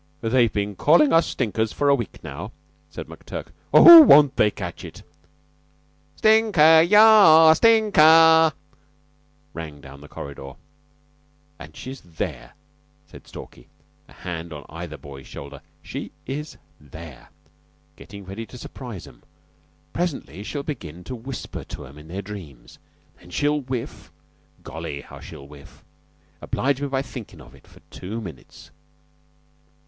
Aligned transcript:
"They've 0.21 0.51
been 0.51 0.75
calling 0.75 1.13
us 1.13 1.27
stinkers 1.27 1.71
for 1.71 1.87
a 1.87 1.93
week 1.93 2.23
now," 2.23 2.53
said 2.89 3.05
McTurk. 3.05 3.49
"Oh, 3.71 4.01
won't 4.01 4.35
they 4.35 4.49
catch 4.49 4.83
it!" 4.83 5.03
"Stinker! 6.15 6.81
Yah! 6.81 7.53
Stink 7.53 7.99
ah!" 7.99 8.51
rang 9.53 9.79
down 9.79 10.01
the 10.01 10.07
corridor. 10.07 10.53
"And 11.59 11.75
she's 11.75 12.01
there," 12.01 12.53
said 13.05 13.27
Stalky, 13.27 13.67
a 14.07 14.13
hand 14.13 14.51
on 14.51 14.65
either 14.69 14.97
boy's 14.97 15.27
shoulder. 15.27 15.61
"She 15.83 16.09
is 16.25 16.57
there, 16.79 17.29
gettin' 17.95 18.25
ready 18.25 18.47
to 18.47 18.57
surprise 18.57 19.05
'em. 19.05 19.21
Presently 19.93 20.41
she'll 20.41 20.63
begin 20.63 21.03
to 21.03 21.15
whisper 21.15 21.63
to 21.65 21.85
'em 21.85 21.99
in 21.99 22.07
their 22.07 22.23
dreams. 22.23 22.79
Then 23.19 23.29
she'll 23.29 23.61
whiff. 23.61 24.11
Golly, 24.63 25.01
how 25.01 25.19
she'll 25.19 25.47
whiff! 25.47 25.83
Oblige 26.41 26.81
me 26.81 26.87
by 26.87 27.03
thinkin' 27.03 27.39
of 27.39 27.53
it 27.53 27.67
for 27.67 27.81
two 27.91 28.19
minutes." 28.19 28.71